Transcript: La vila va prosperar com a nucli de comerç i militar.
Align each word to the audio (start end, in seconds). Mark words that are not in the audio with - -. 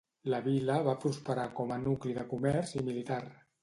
La 0.33 0.37
vila 0.47 0.77
va 0.87 0.95
prosperar 1.03 1.45
com 1.61 1.77
a 1.77 1.79
nucli 1.87 2.19
de 2.19 2.29
comerç 2.35 2.79
i 2.83 2.89
militar. 2.93 3.27